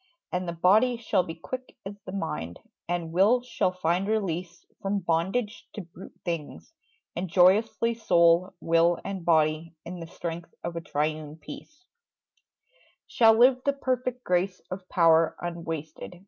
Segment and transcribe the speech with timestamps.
[0.31, 2.59] And the body shall be Quick as the mind;
[2.89, 6.73] and will shall find release From bondage to brute things;
[7.15, 11.85] and joyously Soul, will and body, in the strength of triune peace,
[13.05, 16.19] Shall live the perfect grace of power unwasted.